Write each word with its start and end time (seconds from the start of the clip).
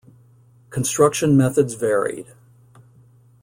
Construction 0.71 1.37
methods 1.37 1.75
varied. 1.75 2.33